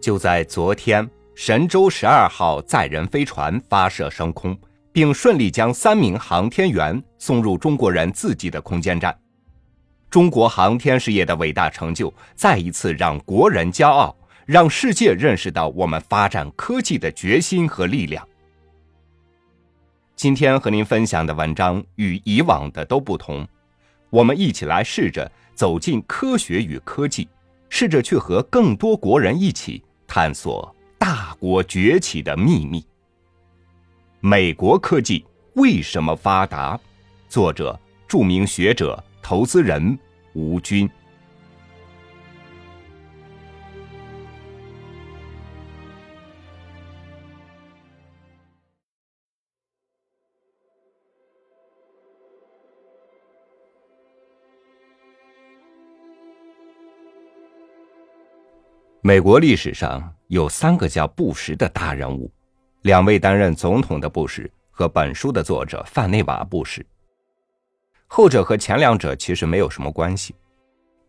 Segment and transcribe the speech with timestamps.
[0.00, 4.58] 就在昨天，神舟十二号载人飞船发射升空，
[4.92, 9.16] 并顺利将三名航天员送入中国人自己的空间站。
[10.08, 14.16] 中国航天事业的伟大成就，再一次让国人骄傲，
[14.46, 18.26] 让世界认识到我们发展科技的决心和力量。
[20.16, 23.46] 今天和您分享的文章与以往的都不同，
[24.10, 27.28] 我们一起来试着走进科学与科技，
[27.68, 29.82] 试着去和更多国人一起
[30.12, 32.84] 探索大国崛起的秘密。
[34.18, 35.24] 美国科技
[35.54, 36.76] 为什么发达？
[37.28, 37.78] 作者：
[38.08, 39.96] 著名学者、投资人
[40.32, 40.90] 吴军。
[59.10, 62.30] 美国历史上有三个叫布什的大人物，
[62.82, 66.80] 两位担任总统的布什和本书的作者范内瓦·布什。
[68.06, 70.32] 后者和前两者其实没有什么关系。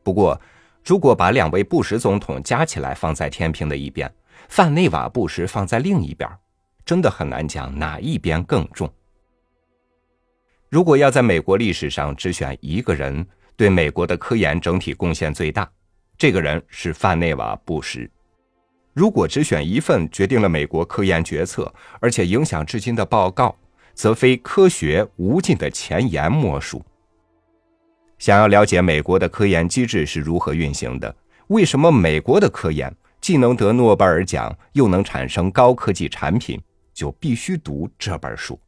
[0.01, 0.41] 不过，
[0.83, 4.11] 如果把两位布什总统加起来放在天平的一边，
[4.49, 6.27] 范内瓦·布什放在另一边，
[6.83, 8.91] 真的很难讲哪一边更重。
[10.69, 13.23] 如果要在美国历史上只选一个人
[13.55, 15.71] 对美国的科研整体贡献最大，
[16.21, 18.07] 这个人是范内瓦·布什。
[18.93, 23.55] 如果只选一份决定了美国科研决策，而且影响至今的报告，
[23.95, 26.85] 则非科学无尽的前沿莫属。
[28.19, 31.15] 想要了解美国的科研机制是如何运行的，
[31.47, 36.61] 为什么美国的科研既能得诺贝尔奖，又能产生高科技产品，
[36.93, 38.59] 就必须读这本书。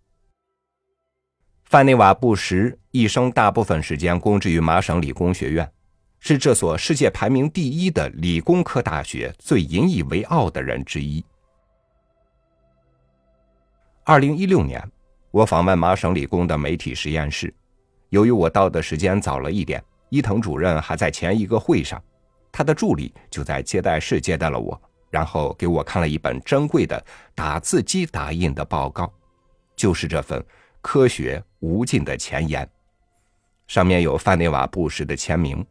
[1.65, 5.71] 范内瓦·布什一生大部分时间供职于麻省理工学院。
[6.25, 11.21] 是这所世界排名第一的理工科大学最引以为傲的人之一。
[14.05, 14.81] 二零一六年，
[15.31, 17.53] 我访问麻省理工的媒体实验室，
[18.07, 22.01] 由于我到的时间早了一点，伊藤主任还在前一个会上，
[22.53, 27.05] 他的助理就在接待室接待了我，然后给我看了一本珍贵的
[27.35, 29.11] 打字机打印的报告，
[29.75, 30.39] 就是这份
[30.81, 32.65] 《科学无尽的前沿》，
[33.67, 35.61] 上面有范内瓦·布什的签名。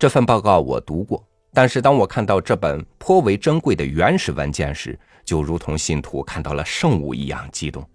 [0.00, 1.22] 这份报告我读过，
[1.52, 7.86] 但是当我看到这本颇为珍贵的原始文件时，就如同信徒看到了圣物一样激动。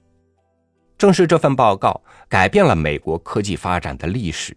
[0.99, 1.99] 正是这份报告
[2.29, 4.55] 改变了美国科技发展的历史。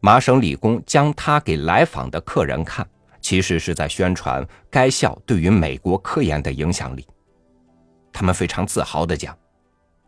[0.00, 2.88] 麻省理工将它给来访的客人看，
[3.20, 7.06] 其实是在宣传该校对于美国科研的影响力。
[8.10, 9.36] 他们非常自豪地讲，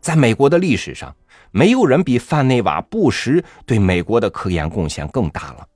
[0.00, 1.14] 在美国的历史上，
[1.50, 5.68] 没有人比范内瓦·布什对美国的科研贡献更大了。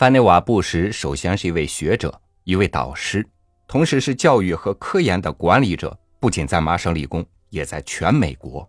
[0.00, 3.28] 范内瓦·布什首先是一位学者，一位导师，
[3.68, 5.94] 同时是教育和科研的管理者。
[6.18, 8.66] 不仅在麻省理工，也在全美国。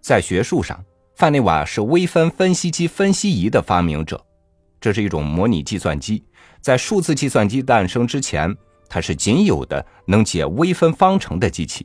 [0.00, 0.80] 在学术上，
[1.16, 4.24] 范内瓦是微分分析机分析仪的发明者，
[4.80, 6.24] 这是一种模拟计算机。
[6.60, 8.56] 在数字计算机诞生之前，
[8.88, 11.84] 它是仅有的能解微分方程的机器。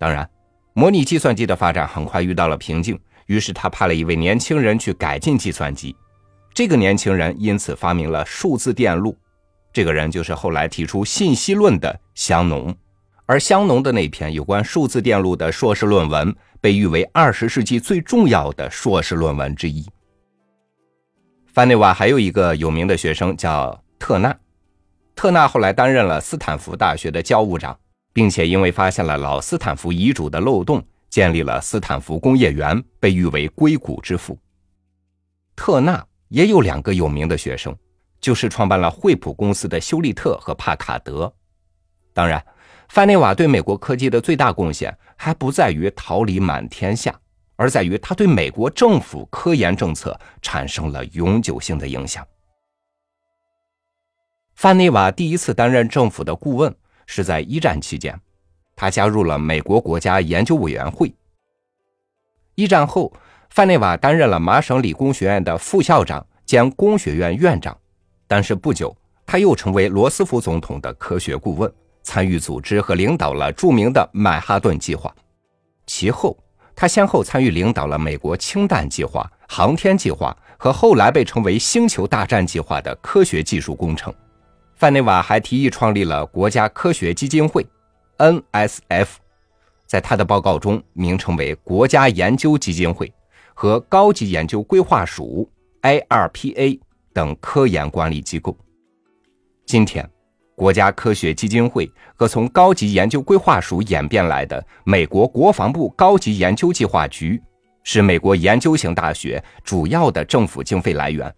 [0.00, 0.28] 当然，
[0.74, 5.94] 模拟计算机的发展很快遇到了瓶颈，于是他派了一位年轻人去改进计算机。
[6.52, 9.16] 这个年轻人因此发明了数字电路，
[9.72, 12.74] 这个人就是后来提出信息论的香农，
[13.26, 19.86] 而香农的那篇有关数字电路的硕士论文被誉为二十世纪最重要的硕士论文之一。
[21.46, 24.36] 范内瓦还有一个有名的学生叫特纳，
[25.14, 27.78] 特纳后来担任了斯坦福大学的教务长，
[28.12, 34.36] 并且因为发现了老斯坦福遗嘱的漏洞，建立了斯坦福工业园，被誉为硅谷之父。
[35.54, 36.04] 特纳。
[36.28, 37.74] 也有两个有名的学生，
[38.20, 41.32] 就是创办了惠普公司的休利特和帕卡德。
[42.12, 42.44] 当然，
[42.88, 47.18] 范内瓦对美国科技的最大贡献还不在于桃李满天下，
[47.56, 52.26] 而在于他对美国政府科研政策产生了永久性的影响。
[54.54, 56.74] 范内瓦第一次担任政府的顾问
[57.06, 58.20] 是在一战期间，
[58.76, 61.14] 他加入了美国国家研究委员会。
[62.54, 63.12] 一战后。
[63.50, 67.76] 范内瓦担任了麻省理工学院的副校长兼工学院院长，
[68.26, 68.96] 但是不久
[69.26, 71.72] 他又成为罗斯福总统的科学顾问，
[72.02, 75.12] 参与组织和领导了著名的曼哈顿计划。
[75.86, 76.36] 其后，
[76.76, 84.14] 他先后参与领导了美国氢弹计划、航天计划和后来被称为“星球大战计划”的科学技术工程。
[84.76, 87.66] 范内瓦还提议创立了国家科学基金会
[88.18, 89.08] （NSF），
[89.86, 93.12] 在他的报告中名称为国家研究基金会。
[93.60, 95.50] 和高级研究规划署
[95.82, 96.78] （IRPA）
[97.12, 98.56] 等科研管理机构。
[99.66, 100.08] 今天，
[100.54, 107.42] 国家科学基金会和从高级研究规划署演变来的美国国防部高级研究计划局，
[107.82, 111.34] 是美国研究型大学主要的政府经费来源。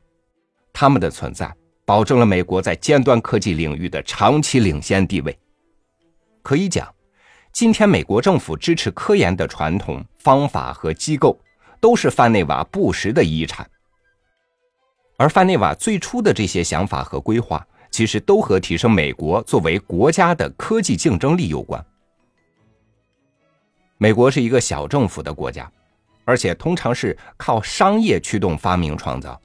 [0.75, 1.51] 他们的存在
[1.87, 5.35] 保证了美国在尖端科技领域的长期领先地位。
[6.43, 6.87] 可以讲，
[7.51, 11.41] 今天美国政府支持科研的传统方法和机构，
[11.81, 13.69] 都是范内瓦·布什的遗产。
[15.17, 21.85] 而范内瓦最初的这些想法和规划，其实都和提升美国作为国家的科技竞争力有关。
[23.99, 25.71] 美国是一个小政府的国家，
[26.25, 29.39] 而且通常是靠商业驱动发明创造。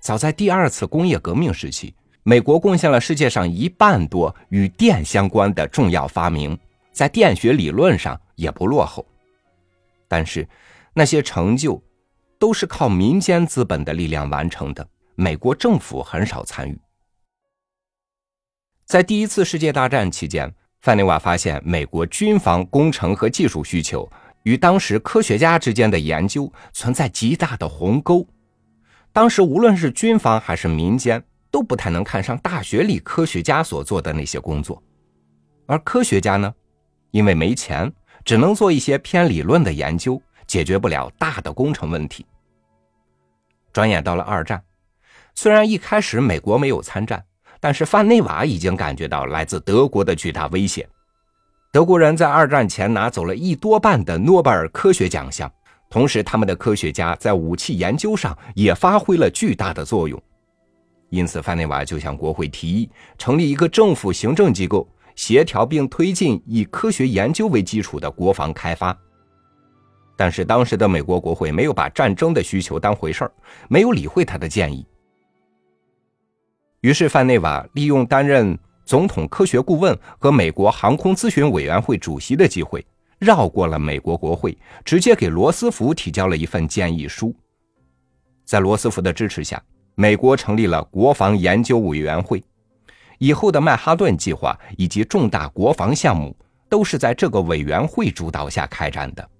[0.00, 6.58] 早在第二次工业革命时期，美国贡献了世界上一半多与电相关的重要发明，
[6.90, 9.04] 在电学理论上也不落后。
[10.06, 10.48] 但是，
[10.98, 11.82] 那些成就。
[12.40, 16.80] 都是靠民间资本的力量完成的，美国政府很少参与。
[18.86, 24.08] 在第一次世界大战期间，范内瓦发现美国军防工程和技术需求
[24.44, 28.24] 与当时科学家之间的研究存在极大的鸿沟。
[29.12, 34.80] 当时无论是军方还是民间，都不太能看上大学里科学家所做的那些工作，
[35.66, 36.54] 而科学家呢，
[37.10, 37.92] 因为没钱，
[38.24, 40.22] 只能做一些偏理论的研究。
[40.48, 42.26] 解决不了大的工程问题。
[43.72, 44.60] 转眼到了二战，
[45.36, 47.22] 虽然一开始美国没有参战，
[47.60, 50.88] 但是范内瓦已经感觉到来自德国的巨大威胁。
[51.70, 55.52] 德国人在二战前拿走了一多半的诺贝尔科学奖项，
[55.90, 60.20] 同时他们的科学家在武器研究上也发挥了巨大的作用。
[61.10, 68.96] 因此，范内瓦就向国会提议成立一个政府行政机构，协调并推进以科学研究为基础的国防开发。
[70.18, 73.30] 但是当时的美国国会没有把战争的需求当回事儿，
[73.68, 74.84] 没有理会他的建议。
[76.80, 82.84] 于是范内瓦利用担任总统科学顾问和美国航空咨询委员会主席的机会，
[83.20, 87.32] 绕过了美国国会，直接给罗斯福提交了一份建议书。
[88.44, 89.62] 在罗斯福的支持下，
[89.94, 92.42] 美国成立了国防研究委员会，
[93.18, 96.36] 以后的曼哈顿计划以及重大国防项目
[96.68, 99.30] 都是在这个委员会主导下开展的。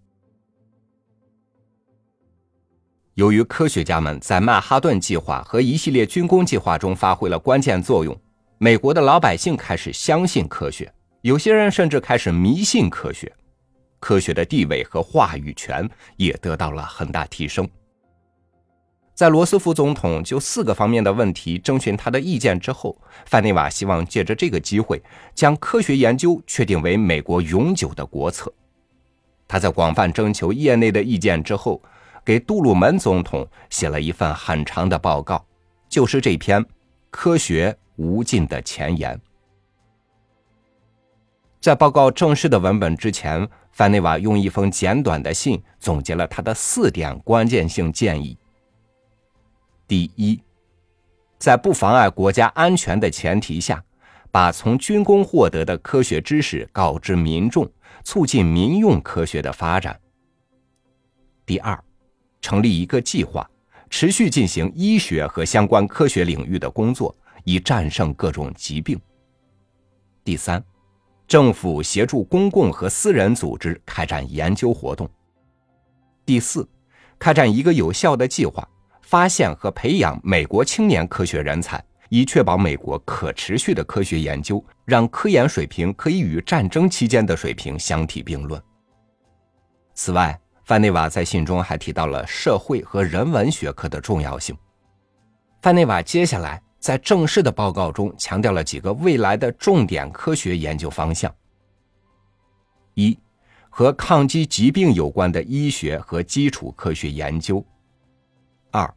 [3.19, 8.17] 由于科学家们在曼哈顿计划和一系列军工计划中发挥了关键作用，
[8.59, 10.89] 美国的老百姓开始相信科学，
[11.23, 13.35] 有些人甚至开始迷信科学，
[13.99, 17.69] 科学的地位和话语权也得到了很大提升。
[19.17, 25.03] 在罗斯福总统就四个方面的问题征询他的意见之后，范内瓦希望借着这个机会
[25.35, 28.53] 将科学研究确定为美国永久的国策。
[29.49, 31.83] 他在广泛征求业内的意见之后。
[32.29, 35.43] 给杜鲁门总统写了一份很长的报告，
[35.89, 36.63] 就是这篇
[37.09, 39.17] 《科学无尽的前言》。
[41.59, 48.37] 在报告正式的文本之前，范内瓦用一封简短的信总结了他的四点关键性建议：
[49.87, 50.39] 第一，
[51.39, 53.83] 在不妨碍国家安全的前提下，
[54.31, 57.67] 把从军工获得的科学知识告知民众，
[58.05, 59.95] 促进民用科学的发展；
[61.47, 61.83] 第二，
[62.49, 63.47] 成立一个计划，
[63.91, 67.15] 持续进行医学和相关科学领域的工作，
[67.45, 68.99] 以战胜各种疾病。
[70.25, 70.65] 第三，
[71.27, 75.07] 政府协助公共和私人组织开展研究活动。
[76.25, 76.67] 第四，
[77.19, 78.67] 开展一个有效的计划，
[79.03, 88.59] 发现和培养美国青年科学人才，以确保美国可持续的科学研究，让科研水平可以与战争期间的水平相提并论。
[89.93, 94.55] 此外，范内瓦在信中还提到了社会和人文学科的重要性。
[95.63, 101.35] 范内瓦接下来在正式的报告中强调了几个未来的重点科学研究方向：
[102.93, 103.19] 一、
[103.71, 107.65] 和抗击疾病有关的医学和基础科学研究；
[108.71, 108.95] 二、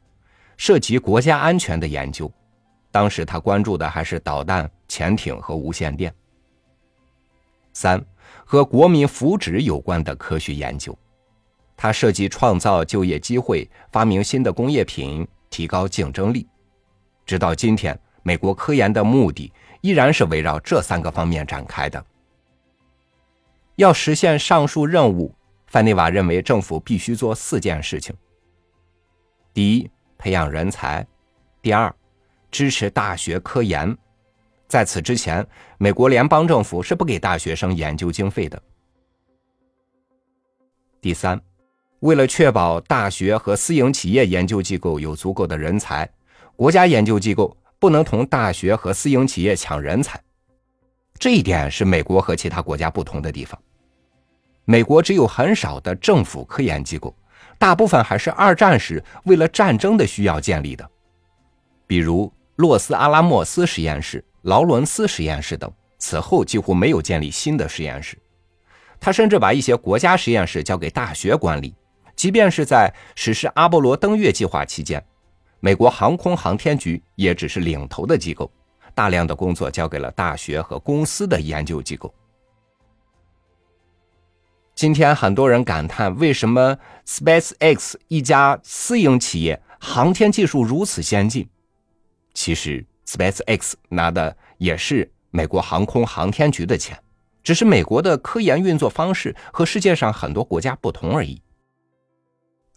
[0.57, 2.29] 涉及国家安全的研究，
[2.91, 6.11] 当时他关注的还是导弹、潜艇和无线电；
[7.71, 8.03] 三、
[8.43, 10.93] 和国民福祉有关的科学研究。
[11.81, 16.47] 他设计创造就业机会，发明新的工业品，提高竞争力。
[17.25, 22.05] 直到今天，美国科研的目的依然是围绕这三个方面展开的。
[23.77, 25.33] 要实现上述任务，
[25.65, 28.15] 范内瓦认为政府必须做四件事情：
[29.51, 31.03] 第一，培养人才；
[31.63, 31.91] 第二，
[32.51, 33.97] 支持大学科研。
[34.67, 35.43] 在此之前，
[35.79, 38.61] 美国联邦政府是不给大学生研究经费的。
[41.01, 41.41] 第三。
[42.01, 46.09] 为了确保大学和私营企业研究机构有足够的人才，
[46.55, 50.19] 国家研究机构不能同大学和私营企业抢人才，
[51.19, 53.59] 这一点是美国和其他国家不同的地方。
[54.65, 57.15] 美国只有很少的政府科研机构，
[57.59, 60.89] 大部分还是二战时为了战争的需要建立的，
[61.85, 65.71] 比如洛斯阿拉莫斯实验室、劳伦斯实验室等。
[65.99, 68.17] 此后几乎没有建立新的实验室。
[68.99, 71.75] 他甚至把一些国家实验室交给大学管理，
[72.21, 75.03] 即便是在实施阿波罗登月计划期间，
[75.59, 78.47] 美国航空航天局也只是领头的机构，
[78.93, 82.13] 大量的工作交给了大学和公司的研究机构。
[84.75, 91.49] 今天很多人感叹，为什么 SpaceX 一家私营企业航天技术如此先进？
[92.35, 97.01] 其实 SpaceX 拿的也是美国航空航天局的钱，
[97.41, 101.41] 只是美国的科研运作方式和世界上很多国家不同而已。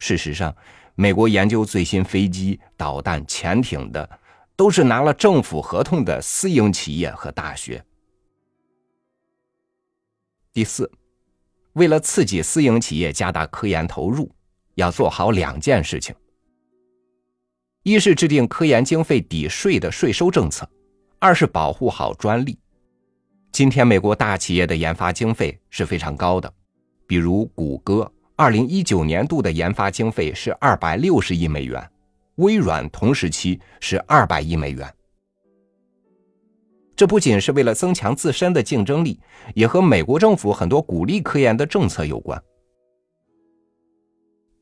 [0.05, 0.55] 事实上，
[0.97, 4.07] 美国研究最新飞机、导弹、潜艇的，
[4.55, 7.83] 都是拿了政府合同的私营企业和大学。
[10.53, 10.91] 第四。
[11.73, 14.31] 为了刺激私营企业加大科研投入，
[14.75, 16.15] 要做好两件事情：
[17.83, 20.65] 一是制定科研经费抵税的税收政策；
[21.19, 22.57] 二是保护好专利。
[23.51, 26.53] 今天，美国大企业的研发经费是非常高的，
[27.09, 31.88] 比如谷歌，二零一九年度的研发经费是二百六十亿美元，
[32.37, 34.93] 微软同时期是二百亿美元。
[36.97, 39.21] 这不仅是为了增强自身的竞争力，
[39.55, 42.43] 也和美国政府很多鼓励科研的政策有关。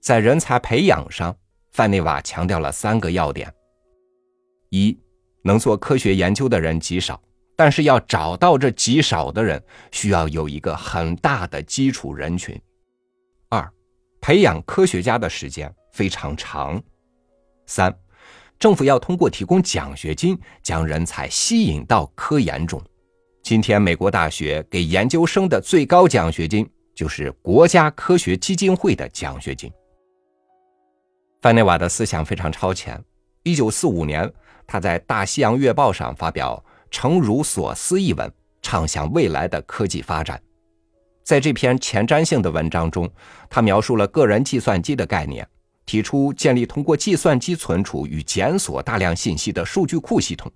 [0.03, 1.35] 在人才培养上，
[1.71, 3.51] 范内瓦强调了三个要点：
[4.69, 4.99] 一，
[5.45, 7.19] 能做科学研究的人极少，
[7.57, 9.63] 但是要找到这极少的人，
[9.93, 12.55] 需要有一个很大的基础人群；
[14.23, 16.81] 培养科学家的时间非常长；
[17.67, 17.93] 三。
[18.57, 22.81] 政府要通过提供奖学金，将人才吸引到科研中。
[23.43, 26.65] 今天，美国大学给研究生的最高奖学金
[26.95, 29.69] 就是国家科学基金会的奖学金。
[31.41, 33.03] 范内瓦的思想非常超前。
[33.43, 34.33] 一九四五年，
[34.69, 40.41] 他在《大西洋月报》上发表《诚如所思》一文，畅想未来的科技发展。
[41.23, 43.11] 在这篇前瞻性的文章中，
[43.49, 45.47] 他描述了个人计算机的概念。
[45.85, 50.51] 提出建立通过计算机存储与检索大量信息的数据库系统。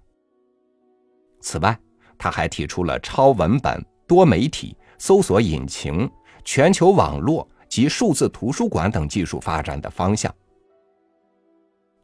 [1.40, 1.76] 此外，
[2.16, 6.08] 他还提出了超文本、多媒体、搜索引擎、
[6.44, 10.32] 全球网络及数字图书馆等技术发展的方向。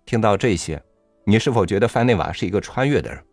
[0.05, 0.83] 听到这些，
[1.25, 3.25] 你是否觉得范内瓦是一个穿越的人？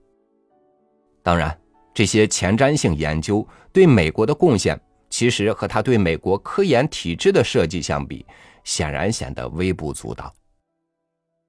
[1.23, 1.59] 当然，
[1.95, 4.79] 这些前瞻性研究对美国的贡献，
[5.19, 8.25] 其实和他对美国科研体制的设计相比。
[8.63, 10.33] 显然显得微不足道。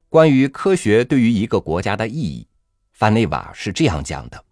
[0.09, 2.49] 关于科学对于一个国家的意义，
[2.93, 4.43] 范内瓦是这样讲的：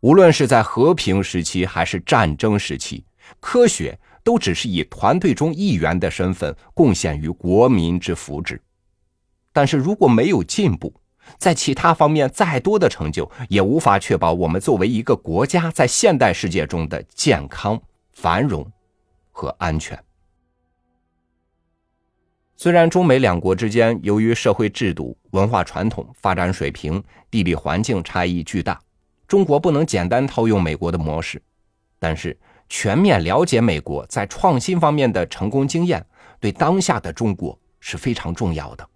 [0.00, 3.04] 无论是在和平时期还是战争时期，
[3.38, 8.58] 科学都只是以团队中一员的身份贡献于国民之福祉。
[9.52, 10.94] 但是如果没有进步，
[11.36, 17.82] 在其他方面再多的成就，也无法确保我们作为一个国家在现代世界中的健康、
[18.12, 18.70] 繁荣
[19.30, 19.98] 和安全。
[22.56, 28.80] 虽然中美两国之间由于社会制度、文化传统、发展水平、地理环境差异巨大，
[29.26, 31.42] 中国不能简单套用美国的模式，
[31.98, 32.38] 但是
[32.68, 36.06] 全面了解美国在创新方面的成功经验，
[36.38, 38.88] 对当下的中国是非常重要的。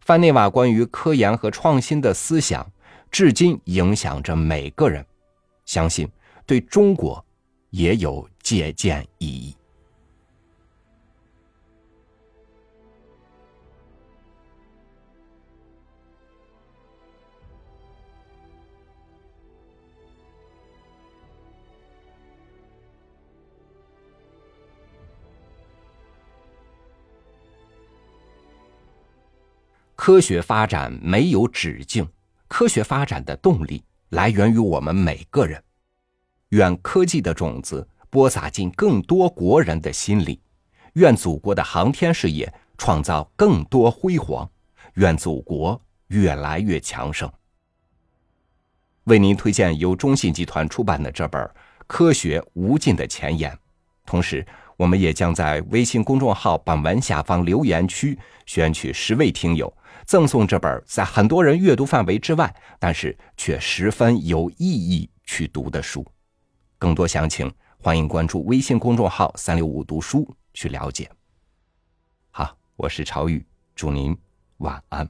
[0.00, 2.70] 范内瓦关于科研和创新的思想，
[3.10, 5.04] 至今影响着每个人，
[5.64, 6.08] 相信
[6.44, 7.24] 对中国
[7.76, 9.54] 也有借鉴意义。
[29.94, 32.08] 科学发展没有止境，
[32.48, 35.65] 科学发展的动力来源于我们每个人。
[36.50, 40.40] 愿科技的种子播撒进更多国人的心里，
[40.94, 44.48] 愿祖国的航天事业创造更多辉煌，
[44.94, 47.30] 愿祖国越来越强盛。
[49.04, 51.40] 为您推荐由中信集团出版的这本
[51.86, 53.52] 《科学无尽的前沿》，
[54.04, 54.46] 同时。
[54.78, 59.74] 我们也将在微信公众号本文下方留言区选取十位听友，
[60.04, 66.04] 赠送这本在很多人阅读范围之外，但是却十分有意义去读的书。
[66.78, 71.10] 更多详情，欢迎关注微信公众号“三六五读书”去了解。
[72.30, 74.16] 好，我是朝宇，祝您
[74.58, 75.08] 晚安。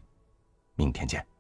[0.77, 1.36] 明天见。